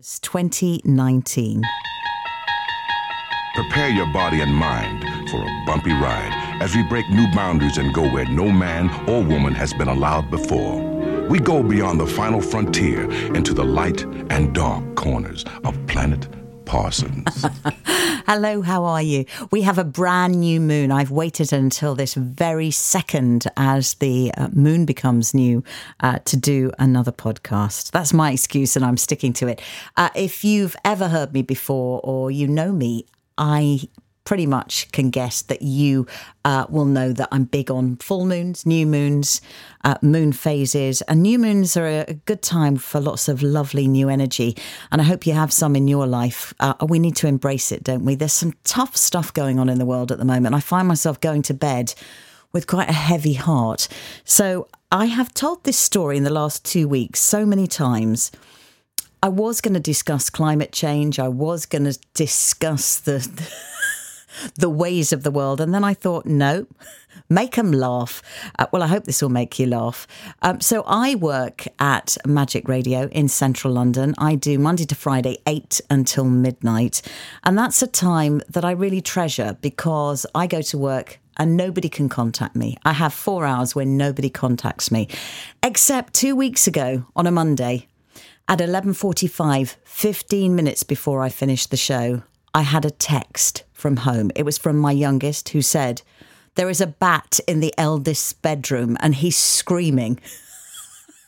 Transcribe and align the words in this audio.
It's 0.00 0.18
2019. 0.20 1.62
Prepare 3.54 3.90
your 3.90 4.10
body 4.14 4.40
and 4.40 4.50
mind 4.50 5.28
for 5.28 5.42
a 5.42 5.64
bumpy 5.66 5.92
ride 5.92 6.58
as 6.62 6.74
we 6.74 6.82
break 6.84 7.06
new 7.10 7.30
boundaries 7.34 7.76
and 7.76 7.92
go 7.92 8.08
where 8.10 8.24
no 8.24 8.50
man 8.50 8.88
or 9.06 9.22
woman 9.22 9.52
has 9.52 9.74
been 9.74 9.88
allowed 9.88 10.30
before. 10.30 10.80
We 11.28 11.38
go 11.38 11.62
beyond 11.62 12.00
the 12.00 12.06
final 12.06 12.40
frontier 12.40 13.10
into 13.34 13.52
the 13.52 13.62
light 13.62 14.04
and 14.30 14.54
dark 14.54 14.94
corners 14.94 15.44
of 15.64 15.76
planet 15.86 16.26
Parsons. 16.70 17.44
Hello, 18.28 18.62
how 18.62 18.84
are 18.84 19.02
you? 19.02 19.24
We 19.50 19.62
have 19.62 19.76
a 19.76 19.82
brand 19.82 20.38
new 20.38 20.60
moon. 20.60 20.92
I've 20.92 21.10
waited 21.10 21.52
until 21.52 21.96
this 21.96 22.14
very 22.14 22.70
second 22.70 23.48
as 23.56 23.94
the 23.94 24.32
uh, 24.36 24.50
moon 24.52 24.84
becomes 24.84 25.34
new 25.34 25.64
uh, 25.98 26.20
to 26.26 26.36
do 26.36 26.70
another 26.78 27.10
podcast. 27.10 27.90
That's 27.90 28.12
my 28.12 28.30
excuse 28.30 28.76
and 28.76 28.84
I'm 28.84 28.98
sticking 28.98 29.32
to 29.32 29.48
it. 29.48 29.60
Uh, 29.96 30.10
if 30.14 30.44
you've 30.44 30.76
ever 30.84 31.08
heard 31.08 31.32
me 31.32 31.42
before 31.42 32.00
or 32.04 32.30
you 32.30 32.46
know 32.46 32.70
me, 32.70 33.04
I 33.36 33.80
pretty 34.24 34.46
much 34.46 34.90
can 34.92 35.10
guess 35.10 35.42
that 35.42 35.62
you 35.62 36.06
uh, 36.44 36.66
will 36.68 36.84
know 36.84 37.12
that 37.12 37.28
I'm 37.32 37.44
big 37.44 37.70
on 37.70 37.96
full 37.96 38.26
moons, 38.26 38.64
new 38.64 38.86
moons, 38.86 39.40
uh, 39.84 39.96
moon 40.02 40.32
phases. 40.32 41.02
And 41.02 41.22
new 41.22 41.38
moons 41.38 41.76
are 41.76 41.86
a 41.86 42.14
good 42.26 42.42
time 42.42 42.76
for 42.76 43.00
lots 43.00 43.28
of 43.28 43.42
lovely 43.42 43.88
new 43.88 44.08
energy. 44.08 44.56
And 44.92 45.00
I 45.00 45.04
hope 45.04 45.26
you 45.26 45.32
have 45.32 45.52
some 45.52 45.74
in 45.74 45.88
your 45.88 46.06
life. 46.06 46.54
Uh, 46.60 46.74
we 46.86 46.98
need 46.98 47.16
to 47.16 47.26
embrace 47.26 47.72
it, 47.72 47.82
don't 47.82 48.04
we? 48.04 48.14
There's 48.14 48.32
some 48.32 48.54
tough 48.64 48.96
stuff 48.96 49.32
going 49.32 49.58
on 49.58 49.68
in 49.68 49.78
the 49.78 49.86
world 49.86 50.12
at 50.12 50.18
the 50.18 50.24
moment. 50.24 50.54
I 50.54 50.60
find 50.60 50.86
myself 50.86 51.20
going 51.20 51.42
to 51.42 51.54
bed 51.54 51.94
with 52.52 52.66
quite 52.66 52.88
a 52.88 52.94
heavy 52.94 53.34
heart. 53.34 53.88
So 54.24 54.68
I 54.92 55.06
have 55.06 55.32
told 55.34 55.64
this 55.64 55.78
story 55.78 56.16
in 56.16 56.24
the 56.24 56.30
last 56.30 56.64
two 56.64 56.88
weeks 56.88 57.20
so 57.20 57.46
many 57.46 57.66
times. 57.66 58.30
I 59.22 59.28
was 59.28 59.60
going 59.60 59.74
to 59.74 59.80
discuss 59.80 60.30
climate 60.30 60.72
change. 60.72 61.18
I 61.18 61.28
was 61.28 61.66
going 61.66 61.84
to 61.84 61.98
discuss 62.14 63.00
the 63.00 63.18
the 64.54 64.70
ways 64.70 65.12
of 65.12 65.22
the 65.22 65.30
world. 65.30 65.60
And 65.60 65.74
then 65.74 65.84
I 65.84 65.94
thought, 65.94 66.26
no, 66.26 66.66
make 67.28 67.56
them 67.56 67.72
laugh. 67.72 68.22
Uh, 68.58 68.66
well, 68.72 68.82
I 68.82 68.86
hope 68.86 69.04
this 69.04 69.22
will 69.22 69.28
make 69.28 69.58
you 69.58 69.66
laugh. 69.66 70.06
Um, 70.42 70.60
so 70.60 70.82
I 70.86 71.14
work 71.14 71.66
at 71.78 72.16
Magic 72.26 72.68
Radio 72.68 73.08
in 73.08 73.28
central 73.28 73.72
London. 73.72 74.14
I 74.18 74.34
do 74.34 74.58
Monday 74.58 74.84
to 74.86 74.94
Friday, 74.94 75.38
8 75.46 75.80
until 75.90 76.24
midnight. 76.24 77.02
And 77.44 77.56
that's 77.56 77.82
a 77.82 77.86
time 77.86 78.42
that 78.48 78.64
I 78.64 78.72
really 78.72 79.00
treasure 79.00 79.56
because 79.60 80.26
I 80.34 80.46
go 80.46 80.62
to 80.62 80.78
work 80.78 81.20
and 81.36 81.56
nobody 81.56 81.88
can 81.88 82.08
contact 82.08 82.54
me. 82.54 82.76
I 82.84 82.92
have 82.92 83.14
four 83.14 83.46
hours 83.46 83.74
when 83.74 83.96
nobody 83.96 84.28
contacts 84.28 84.90
me, 84.90 85.08
except 85.62 86.12
two 86.12 86.36
weeks 86.36 86.66
ago 86.66 87.06
on 87.16 87.26
a 87.26 87.30
Monday 87.30 87.86
at 88.46 88.58
11:45, 88.58 89.76
15 89.84 90.54
minutes 90.54 90.82
before 90.82 91.22
I 91.22 91.28
finished 91.30 91.70
the 91.70 91.76
show. 91.76 92.22
I 92.52 92.62
had 92.62 92.84
a 92.84 92.90
text 92.90 93.62
from 93.80 93.96
home. 93.98 94.30
It 94.36 94.44
was 94.44 94.58
from 94.58 94.76
my 94.76 94.92
youngest 94.92 95.48
who 95.50 95.62
said, 95.62 96.02
There 96.54 96.70
is 96.70 96.80
a 96.80 96.86
bat 96.86 97.40
in 97.48 97.60
the 97.60 97.74
eldest's 97.78 98.32
bedroom 98.32 98.96
and 99.00 99.14
he's 99.14 99.36
screaming. 99.36 100.20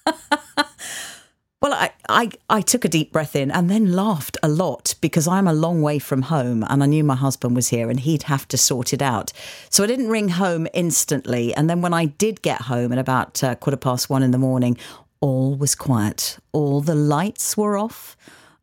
well, 0.06 1.72
I, 1.72 1.90
I, 2.08 2.30
I 2.50 2.60
took 2.60 2.84
a 2.84 2.88
deep 2.88 3.12
breath 3.12 3.34
in 3.34 3.50
and 3.50 3.70
then 3.70 3.92
laughed 3.92 4.36
a 4.42 4.48
lot 4.48 4.94
because 5.00 5.26
I'm 5.26 5.46
a 5.46 5.52
long 5.52 5.82
way 5.82 5.98
from 5.98 6.22
home 6.22 6.64
and 6.68 6.82
I 6.82 6.86
knew 6.86 7.04
my 7.04 7.16
husband 7.16 7.56
was 7.56 7.68
here 7.68 7.88
and 7.88 7.98
he'd 8.00 8.24
have 8.24 8.46
to 8.48 8.58
sort 8.58 8.92
it 8.92 9.02
out. 9.02 9.32
So 9.70 9.82
I 9.82 9.86
didn't 9.86 10.08
ring 10.08 10.28
home 10.28 10.66
instantly. 10.74 11.54
And 11.54 11.70
then 11.70 11.80
when 11.80 11.94
I 11.94 12.06
did 12.06 12.42
get 12.42 12.62
home 12.62 12.92
at 12.92 12.98
about 12.98 13.42
uh, 13.42 13.54
quarter 13.54 13.76
past 13.76 14.10
one 14.10 14.22
in 14.22 14.32
the 14.32 14.38
morning, 14.38 14.76
all 15.20 15.54
was 15.54 15.74
quiet. 15.74 16.38
All 16.52 16.80
the 16.80 16.96
lights 16.96 17.56
were 17.56 17.78
off. 17.78 18.16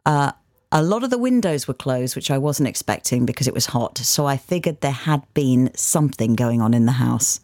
Uh, 0.06 0.34
a 0.72 0.84
lot 0.84 1.04
of 1.04 1.10
the 1.10 1.18
windows 1.18 1.68
were 1.68 1.74
closed, 1.74 2.16
which 2.16 2.30
I 2.30 2.38
wasn't 2.38 2.70
expecting 2.70 3.26
because 3.26 3.48
it 3.48 3.54
was 3.54 3.68
hot. 3.68 3.98
So 3.98 4.26
I 4.26 4.38
figured 4.38 4.82
there 4.82 4.92
had 4.92 5.24
been 5.34 5.72
something 5.76 6.36
going 6.36 6.62
on 6.62 6.74
in 6.74 6.86
the 6.86 6.94
house. 6.94 7.40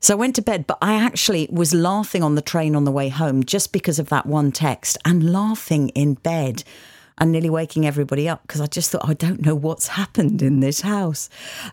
So 0.00 0.14
I 0.14 0.18
went 0.18 0.36
to 0.36 0.42
bed, 0.42 0.66
but 0.66 0.78
I 0.82 0.94
actually 0.94 1.48
was 1.50 1.74
laughing 1.74 2.22
on 2.22 2.34
the 2.34 2.42
train 2.42 2.74
on 2.74 2.84
the 2.84 2.92
way 2.92 3.08
home 3.08 3.44
just 3.44 3.72
because 3.72 3.98
of 3.98 4.08
that 4.10 4.26
one 4.26 4.52
text 4.52 4.98
and 5.04 5.32
laughing 5.32 5.90
in 5.90 6.14
bed 6.14 6.64
and 7.18 7.30
nearly 7.30 7.50
waking 7.50 7.86
everybody 7.86 8.28
up 8.28 8.42
because 8.42 8.60
I 8.60 8.66
just 8.66 8.90
thought, 8.90 9.08
I 9.08 9.14
don't 9.14 9.44
know 9.44 9.54
what's 9.54 9.88
happened 9.88 10.42
in 10.42 10.60
this 10.60 10.80
house. 10.80 11.28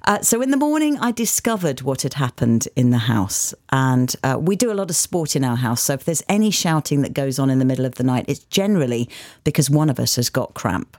Uh, 0.05 0.21
so 0.21 0.41
in 0.41 0.51
the 0.51 0.57
morning, 0.57 0.99
I 0.99 1.11
discovered 1.11 1.81
what 1.81 2.03
had 2.03 2.15
happened 2.15 2.67
in 2.75 2.91
the 2.91 2.99
house. 2.99 3.53
And 3.71 4.15
uh, 4.23 4.37
we 4.39 4.55
do 4.55 4.71
a 4.71 4.75
lot 4.75 4.89
of 4.89 4.95
sport 4.95 5.35
in 5.35 5.43
our 5.43 5.55
house. 5.55 5.81
So 5.81 5.93
if 5.93 6.05
there's 6.05 6.23
any 6.29 6.51
shouting 6.51 7.01
that 7.01 7.13
goes 7.13 7.39
on 7.39 7.49
in 7.49 7.59
the 7.59 7.65
middle 7.65 7.85
of 7.85 7.95
the 7.95 8.03
night, 8.03 8.25
it's 8.27 8.43
generally 8.45 9.09
because 9.43 9.69
one 9.69 9.89
of 9.89 9.99
us 9.99 10.15
has 10.15 10.29
got 10.29 10.53
cramp. 10.53 10.97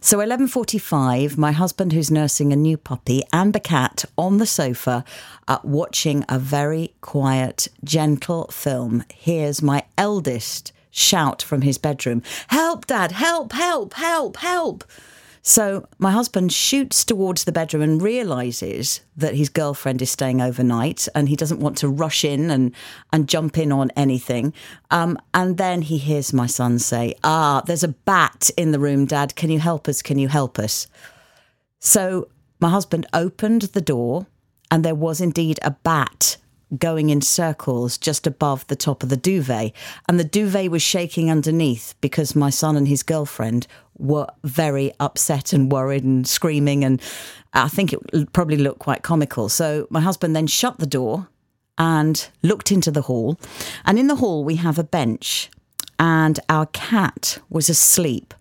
So 0.00 0.18
11:45, 0.20 1.36
my 1.36 1.52
husband, 1.52 1.92
who's 1.92 2.10
nursing 2.10 2.52
a 2.52 2.56
new 2.56 2.78
puppy, 2.78 3.22
and 3.34 3.52
the 3.52 3.60
cat 3.60 4.06
on 4.16 4.38
the 4.38 4.46
sofa, 4.46 5.04
uh, 5.46 5.58
watching 5.62 6.24
a 6.26 6.38
very 6.38 6.94
quiet, 7.02 7.68
gentle 7.82 8.48
film. 8.50 9.04
Here's 9.14 9.60
my 9.60 9.84
eldest 9.98 10.72
shout 10.94 11.42
from 11.42 11.62
his 11.62 11.78
bedroom 11.78 12.22
Help, 12.48 12.86
Dad! 12.86 13.12
Help, 13.12 13.52
help, 13.52 13.94
help, 13.94 14.36
help! 14.38 14.84
So 15.46 15.86
my 15.98 16.10
husband 16.10 16.54
shoots 16.54 17.04
towards 17.04 17.44
the 17.44 17.52
bedroom 17.52 17.82
and 17.82 18.00
realizes 18.00 19.02
that 19.14 19.34
his 19.34 19.50
girlfriend 19.50 20.00
is 20.00 20.10
staying 20.10 20.40
overnight 20.40 21.06
and 21.14 21.28
he 21.28 21.36
doesn't 21.36 21.60
want 21.60 21.76
to 21.78 21.88
rush 21.88 22.24
in 22.24 22.50
and, 22.50 22.72
and 23.12 23.28
jump 23.28 23.58
in 23.58 23.70
on 23.70 23.90
anything. 23.90 24.54
Um, 24.90 25.18
and 25.34 25.58
then 25.58 25.82
he 25.82 25.98
hears 25.98 26.32
my 26.32 26.46
son 26.46 26.78
say, 26.78 27.14
Ah, 27.22 27.62
there's 27.66 27.84
a 27.84 27.88
bat 27.88 28.50
in 28.56 28.72
the 28.72 28.78
room, 28.78 29.04
Dad. 29.04 29.36
Can 29.36 29.50
you 29.50 29.58
help 29.58 29.86
us? 29.86 30.00
Can 30.00 30.18
you 30.18 30.28
help 30.28 30.58
us? 30.58 30.86
So 31.78 32.28
my 32.58 32.70
husband 32.70 33.06
opened 33.12 33.62
the 33.62 33.82
door 33.82 34.26
and 34.70 34.82
there 34.82 34.94
was 34.94 35.20
indeed 35.20 35.58
a 35.60 35.72
bat 35.72 36.38
going 36.78 37.10
in 37.10 37.20
circles 37.20 37.98
just 37.98 38.26
above 38.26 38.66
the 38.66 38.76
top 38.76 39.02
of 39.02 39.08
the 39.08 39.16
duvet. 39.16 39.72
And 40.08 40.18
the 40.18 40.24
duvet 40.24 40.70
was 40.70 40.82
shaking 40.82 41.30
underneath 41.30 41.94
because 42.00 42.34
my 42.34 42.50
son 42.50 42.76
and 42.76 42.88
his 42.88 43.02
girlfriend 43.02 43.66
were 43.98 44.26
very 44.42 44.92
upset 45.00 45.52
and 45.52 45.70
worried 45.70 46.04
and 46.04 46.26
screaming. 46.26 46.84
And 46.84 47.00
I 47.52 47.68
think 47.68 47.92
it 47.92 48.32
probably 48.32 48.56
looked 48.56 48.80
quite 48.80 49.02
comical. 49.02 49.48
So 49.48 49.86
my 49.90 50.00
husband 50.00 50.34
then 50.34 50.46
shut 50.46 50.78
the 50.78 50.86
door 50.86 51.28
and 51.78 52.28
looked 52.42 52.70
into 52.70 52.90
the 52.90 53.02
hall. 53.02 53.38
And 53.84 53.98
in 53.98 54.06
the 54.06 54.16
hall, 54.16 54.44
we 54.44 54.56
have 54.56 54.78
a 54.78 54.84
bench, 54.84 55.50
and 55.98 56.38
our 56.48 56.66
cat 56.66 57.38
was 57.50 57.68
asleep 57.68 58.34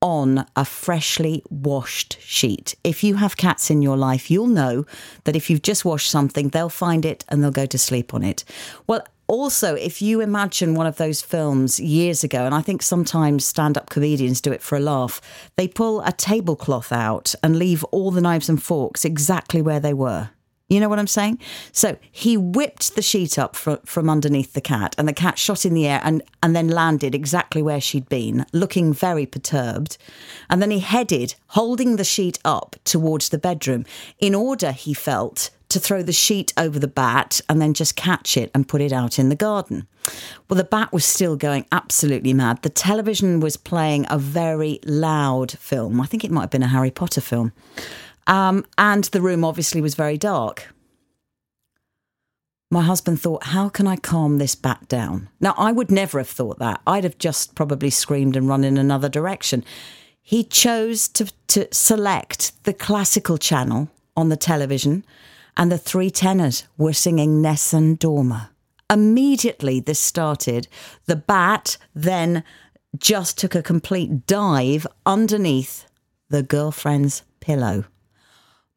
on 0.00 0.46
a 0.56 0.64
freshly 0.64 1.42
washed 1.50 2.18
sheet. 2.20 2.74
If 2.84 3.04
you 3.04 3.16
have 3.16 3.36
cats 3.36 3.70
in 3.70 3.82
your 3.82 3.96
life, 3.96 4.30
you'll 4.30 4.46
know 4.46 4.86
that 5.24 5.36
if 5.36 5.50
you've 5.50 5.62
just 5.62 5.84
washed 5.84 6.10
something, 6.10 6.48
they'll 6.48 6.68
find 6.68 7.04
it 7.04 7.24
and 7.28 7.42
they'll 7.42 7.50
go 7.50 7.66
to 7.66 7.78
sleep 7.78 8.14
on 8.14 8.22
it. 8.22 8.44
Well, 8.86 9.04
also, 9.26 9.76
if 9.76 10.02
you 10.02 10.20
imagine 10.20 10.74
one 10.74 10.88
of 10.88 10.96
those 10.96 11.22
films 11.22 11.78
years 11.78 12.24
ago, 12.24 12.46
and 12.46 12.54
I 12.54 12.62
think 12.62 12.82
sometimes 12.82 13.44
stand 13.44 13.78
up 13.78 13.88
comedians 13.88 14.40
do 14.40 14.50
it 14.50 14.60
for 14.60 14.76
a 14.76 14.80
laugh, 14.80 15.20
they 15.56 15.68
pull 15.68 16.00
a 16.00 16.10
tablecloth 16.10 16.90
out 16.90 17.36
and 17.40 17.56
leave 17.56 17.84
all 17.84 18.10
the 18.10 18.20
knives 18.20 18.48
and 18.48 18.60
forks 18.60 19.04
exactly 19.04 19.62
where 19.62 19.78
they 19.78 19.94
were. 19.94 20.30
You 20.70 20.78
know 20.78 20.88
what 20.88 21.00
I'm 21.00 21.08
saying? 21.08 21.40
So 21.72 21.98
he 22.12 22.36
whipped 22.36 22.94
the 22.94 23.02
sheet 23.02 23.38
up 23.38 23.56
from, 23.56 23.78
from 23.84 24.08
underneath 24.08 24.52
the 24.52 24.60
cat, 24.60 24.94
and 24.96 25.06
the 25.08 25.12
cat 25.12 25.36
shot 25.36 25.66
in 25.66 25.74
the 25.74 25.86
air 25.86 26.00
and, 26.04 26.22
and 26.42 26.54
then 26.54 26.68
landed 26.68 27.12
exactly 27.12 27.60
where 27.60 27.80
she'd 27.80 28.08
been, 28.08 28.46
looking 28.52 28.92
very 28.92 29.26
perturbed. 29.26 29.98
And 30.48 30.62
then 30.62 30.70
he 30.70 30.78
headed, 30.78 31.34
holding 31.48 31.96
the 31.96 32.04
sheet 32.04 32.38
up 32.44 32.76
towards 32.84 33.28
the 33.30 33.38
bedroom, 33.38 33.84
in 34.20 34.32
order, 34.32 34.70
he 34.70 34.94
felt, 34.94 35.50
to 35.70 35.80
throw 35.80 36.02
the 36.02 36.12
sheet 36.12 36.52
over 36.56 36.78
the 36.78 36.88
bat 36.88 37.40
and 37.48 37.60
then 37.60 37.74
just 37.74 37.96
catch 37.96 38.36
it 38.36 38.50
and 38.54 38.68
put 38.68 38.80
it 38.80 38.92
out 38.92 39.18
in 39.18 39.28
the 39.28 39.36
garden. 39.36 39.86
Well, 40.48 40.56
the 40.56 40.64
bat 40.64 40.92
was 40.92 41.04
still 41.04 41.36
going 41.36 41.66
absolutely 41.72 42.32
mad. 42.32 42.62
The 42.62 42.68
television 42.68 43.40
was 43.40 43.56
playing 43.56 44.06
a 44.08 44.18
very 44.18 44.80
loud 44.84 45.52
film. 45.52 46.00
I 46.00 46.06
think 46.06 46.24
it 46.24 46.30
might 46.30 46.42
have 46.42 46.50
been 46.50 46.62
a 46.62 46.68
Harry 46.68 46.90
Potter 46.90 47.20
film. 47.20 47.52
Um, 48.30 48.64
and 48.78 49.04
the 49.04 49.20
room 49.20 49.44
obviously 49.44 49.80
was 49.80 49.96
very 49.96 50.16
dark. 50.16 50.72
My 52.70 52.82
husband 52.82 53.20
thought, 53.20 53.42
how 53.42 53.68
can 53.68 53.88
I 53.88 53.96
calm 53.96 54.38
this 54.38 54.54
bat 54.54 54.86
down? 54.86 55.28
Now, 55.40 55.54
I 55.58 55.72
would 55.72 55.90
never 55.90 56.18
have 56.18 56.28
thought 56.28 56.60
that. 56.60 56.80
I'd 56.86 57.02
have 57.02 57.18
just 57.18 57.56
probably 57.56 57.90
screamed 57.90 58.36
and 58.36 58.48
run 58.48 58.62
in 58.62 58.78
another 58.78 59.08
direction. 59.08 59.64
He 60.22 60.44
chose 60.44 61.08
to, 61.08 61.32
to 61.48 61.66
select 61.72 62.52
the 62.62 62.72
classical 62.72 63.36
channel 63.36 63.90
on 64.16 64.28
the 64.28 64.36
television, 64.36 65.04
and 65.56 65.72
the 65.72 65.78
three 65.78 66.10
tenors 66.10 66.68
were 66.78 66.92
singing 66.92 67.42
Nessun 67.42 67.96
Dorma. 67.96 68.50
Immediately, 68.88 69.80
this 69.80 69.98
started. 69.98 70.68
The 71.06 71.16
bat 71.16 71.76
then 71.92 72.44
just 72.96 73.38
took 73.38 73.56
a 73.56 73.62
complete 73.62 74.28
dive 74.28 74.86
underneath 75.04 75.86
the 76.28 76.44
girlfriend's 76.44 77.24
pillow. 77.40 77.86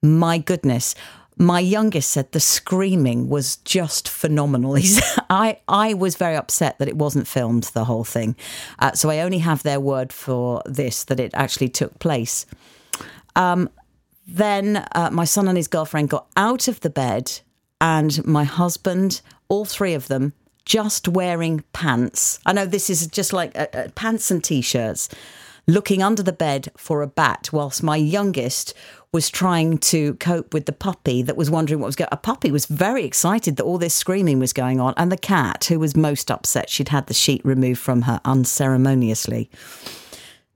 My 0.03 0.37
goodness. 0.37 0.95
my 1.37 1.59
youngest 1.59 2.11
said 2.11 2.31
the 2.31 2.39
screaming 2.39 3.27
was 3.29 3.55
just 3.57 4.07
phenomenal. 4.07 4.73
He's, 4.83 5.01
I, 5.29 5.59
I 5.67 5.95
was 5.95 6.15
very 6.15 6.35
upset 6.35 6.77
that 6.77 6.87
it 6.87 6.97
wasn't 6.97 7.27
filmed, 7.27 7.63
the 7.73 7.85
whole 7.85 8.03
thing. 8.03 8.35
Uh, 8.77 8.91
so 8.91 9.09
I 9.09 9.19
only 9.19 9.39
have 9.39 9.63
their 9.63 9.79
word 9.79 10.13
for 10.13 10.61
this, 10.65 11.05
that 11.05 11.19
it 11.19 11.31
actually 11.33 11.69
took 11.69 11.97
place. 11.99 12.45
Um, 13.35 13.69
then 14.27 14.85
uh, 14.93 15.09
my 15.11 15.25
son 15.25 15.47
and 15.47 15.57
his 15.57 15.67
girlfriend 15.67 16.09
got 16.09 16.27
out 16.37 16.67
of 16.67 16.81
the 16.81 16.89
bed, 16.89 17.39
and 17.81 18.23
my 18.25 18.43
husband, 18.43 19.21
all 19.49 19.65
three 19.65 19.93
of 19.93 20.07
them, 20.07 20.33
just 20.65 21.07
wearing 21.07 21.63
pants. 21.73 22.39
I 22.45 22.53
know 22.53 22.65
this 22.65 22.89
is 22.89 23.07
just 23.07 23.33
like 23.33 23.57
uh, 23.57 23.67
uh, 23.73 23.87
pants 23.95 24.31
and 24.31 24.43
t 24.43 24.61
shirts, 24.61 25.09
looking 25.67 26.03
under 26.03 26.21
the 26.21 26.33
bed 26.33 26.69
for 26.75 27.01
a 27.01 27.07
bat, 27.07 27.49
whilst 27.53 27.83
my 27.83 27.95
youngest 27.95 28.73
was 29.11 29.29
trying 29.29 29.77
to 29.77 30.15
cope 30.15 30.53
with 30.53 30.65
the 30.65 30.73
puppy 30.73 31.21
that 31.21 31.37
was 31.37 31.49
wondering 31.49 31.79
what 31.79 31.85
was 31.85 31.95
going. 31.95 32.09
A 32.11 32.17
puppy 32.17 32.51
was 32.51 32.65
very 32.65 33.05
excited 33.05 33.55
that 33.55 33.63
all 33.63 33.77
this 33.77 33.93
screaming 33.93 34.39
was 34.39 34.53
going 34.53 34.79
on, 34.79 34.93
and 34.97 35.11
the 35.11 35.17
cat, 35.17 35.65
who 35.65 35.79
was 35.79 35.95
most 35.95 36.31
upset, 36.31 36.69
she'd 36.69 36.89
had 36.89 37.07
the 37.07 37.13
sheet 37.13 37.45
removed 37.45 37.79
from 37.79 38.03
her 38.03 38.19
unceremoniously. 38.25 39.49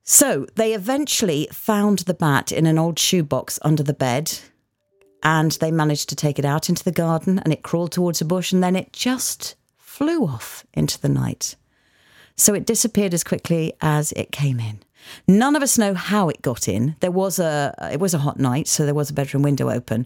So 0.04 0.48
they 0.56 0.74
eventually 0.74 1.48
found 1.51 2.00
the 2.00 2.13
bat 2.13 2.51
in 2.51 2.65
an 2.65 2.80
old 2.80 2.98
shoebox 2.98 3.59
under 3.62 3.83
the 3.83 3.94
bed, 3.94 4.39
and 5.21 5.51
they 5.54 5.71
managed 5.71 6.09
to 6.09 6.15
take 6.15 6.39
it 6.39 6.45
out 6.45 6.69
into 6.69 6.83
the 6.83 6.92
garden, 6.92 7.39
and 7.39 7.54
it 7.54 7.63
crawled 7.63 7.92
towards 7.92 8.21
a 8.21 8.25
bush, 8.25 8.51
and 8.51 8.63
then 8.63 8.75
it 8.75 8.92
just 8.92 9.56
flew 9.77 10.25
off 10.25 10.65
into 10.74 11.00
the 11.00 11.09
night. 11.09 11.56
So 12.36 12.54
it 12.54 12.65
disappeared 12.65 13.13
as 13.13 13.24
quickly 13.24 13.74
as 13.81 14.12
it 14.13 14.31
came 14.31 14.59
in. 14.59 14.80
None 15.27 15.56
of 15.56 15.63
us 15.63 15.77
know 15.77 15.94
how 15.94 16.30
it 16.30 16.42
got 16.42 16.68
in. 16.68 16.95
There 17.00 17.12
was 17.12 17.39
a 17.39 17.74
it 17.92 18.00
was 18.00 18.13
a 18.13 18.19
hot 18.19 18.39
night, 18.39 18.68
so 18.68 18.86
there 18.86 18.94
was 18.94 19.09
a 19.09 19.13
bedroom 19.13 19.44
window 19.44 19.69
open. 19.69 20.06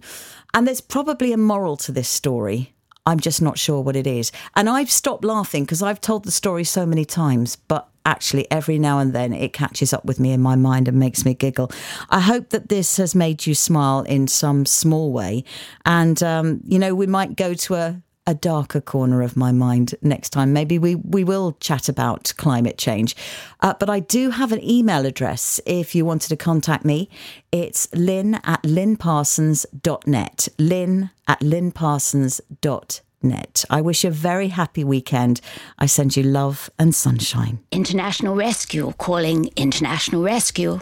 And 0.53 0.67
there's 0.67 0.81
probably 0.81 1.31
a 1.33 1.37
moral 1.37 1.77
to 1.77 1.91
this 1.91 2.09
story. 2.09 2.73
I'm 3.05 3.19
just 3.19 3.41
not 3.41 3.57
sure 3.57 3.81
what 3.81 3.95
it 3.95 4.05
is. 4.05 4.31
And 4.55 4.69
I've 4.69 4.91
stopped 4.91 5.23
laughing 5.23 5.63
because 5.63 5.81
I've 5.81 6.01
told 6.01 6.23
the 6.23 6.31
story 6.31 6.63
so 6.63 6.85
many 6.85 7.05
times, 7.05 7.55
but 7.55 7.87
actually 8.05 8.49
every 8.51 8.79
now 8.79 8.99
and 8.99 9.13
then 9.13 9.33
it 9.33 9.53
catches 9.53 9.93
up 9.93 10.05
with 10.05 10.19
me 10.19 10.31
in 10.31 10.41
my 10.41 10.55
mind 10.55 10.87
and 10.87 10.99
makes 10.99 11.25
me 11.25 11.33
giggle. 11.33 11.71
I 12.09 12.19
hope 12.19 12.49
that 12.49 12.69
this 12.69 12.97
has 12.97 13.15
made 13.15 13.45
you 13.45 13.55
smile 13.55 14.01
in 14.01 14.27
some 14.27 14.65
small 14.65 15.11
way. 15.11 15.43
And, 15.85 16.21
um, 16.23 16.61
you 16.65 16.79
know, 16.79 16.95
we 16.95 17.07
might 17.07 17.35
go 17.35 17.53
to 17.53 17.75
a, 17.75 18.01
a 18.31 18.33
darker 18.33 18.79
corner 18.79 19.21
of 19.21 19.35
my 19.35 19.51
mind 19.51 19.93
next 20.01 20.29
time. 20.29 20.53
Maybe 20.53 20.79
we, 20.79 20.95
we 20.95 21.25
will 21.25 21.57
chat 21.59 21.89
about 21.89 22.31
climate 22.37 22.77
change. 22.77 23.13
Uh, 23.59 23.73
but 23.77 23.89
I 23.89 23.99
do 23.99 24.29
have 24.29 24.53
an 24.53 24.63
email 24.63 25.05
address 25.05 25.59
if 25.65 25.93
you 25.93 26.05
wanted 26.05 26.29
to 26.29 26.37
contact 26.37 26.85
me. 26.85 27.09
It's 27.51 27.93
lynn 27.93 28.35
at 28.35 28.63
lynnparsons.net. 28.63 30.47
Lynn 30.57 31.09
at 31.27 31.41
lynnparsons.net. 31.41 33.65
I 33.69 33.81
wish 33.81 34.05
you 34.05 34.09
a 34.09 34.13
very 34.13 34.47
happy 34.47 34.85
weekend. 34.85 35.41
I 35.77 35.87
send 35.87 36.15
you 36.15 36.23
love 36.23 36.69
and 36.79 36.95
sunshine. 36.95 37.59
International 37.69 38.37
Rescue 38.37 38.93
calling 38.97 39.49
International 39.57 40.23
Rescue. 40.23 40.79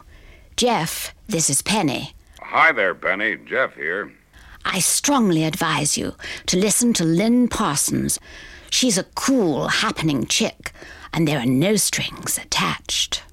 Jeff, 0.55 1.15
this 1.27 1.49
is 1.49 1.63
Penny. 1.63 2.13
Hi 2.41 2.71
there, 2.71 2.93
Penny. 2.93 3.37
Jeff 3.37 3.73
here. 3.73 4.13
I 4.71 4.77
strongly 4.79 5.45
advise 5.45 5.97
you 5.97 6.13
to 6.45 6.55
listen 6.57 6.93
to 6.93 7.03
Lynn 7.03 7.47
Parsons. 7.47 8.19
She's 8.69 8.99
a 8.99 9.03
cool, 9.15 9.67
happening 9.67 10.27
chick, 10.27 10.73
and 11.11 11.27
there 11.27 11.39
are 11.39 11.45
no 11.45 11.75
strings 11.75 12.37
attached. 12.37 13.23